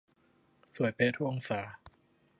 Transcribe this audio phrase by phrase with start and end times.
[0.77, 1.61] สวยเป๊ะทุกองศา